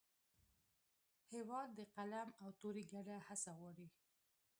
[1.33, 3.87] هېواد د قلم او تورې ګډه هڅه غواړي.